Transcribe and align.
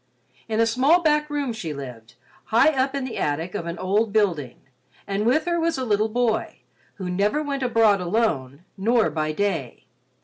In 0.49 0.59
a 0.59 0.65
small 0.65 1.03
back 1.03 1.29
room 1.29 1.53
she 1.53 1.75
lived, 1.75 2.15
high 2.45 2.69
up 2.71 2.95
in 2.95 3.03
the 3.05 3.19
attic 3.19 3.53
of 3.53 3.67
an 3.67 3.77
old 3.77 4.11
building, 4.11 4.57
and 5.05 5.27
with 5.27 5.45
her 5.45 5.59
was 5.59 5.77
a 5.77 5.85
little 5.85 6.09
boy 6.09 6.61
who 6.95 7.07
never 7.07 7.43
went 7.43 7.61
abroad 7.61 8.01
alone, 8.01 8.65
nor 8.77 9.11
by 9.11 9.31
day. 9.31 9.83